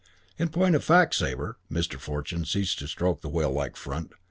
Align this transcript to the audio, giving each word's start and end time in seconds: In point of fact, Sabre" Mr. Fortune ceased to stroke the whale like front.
In 0.39 0.49
point 0.49 0.73
of 0.73 0.83
fact, 0.83 1.13
Sabre" 1.13 1.59
Mr. 1.71 1.99
Fortune 1.99 2.43
ceased 2.43 2.79
to 2.79 2.87
stroke 2.87 3.21
the 3.21 3.29
whale 3.29 3.51
like 3.53 3.75
front. 3.75 4.13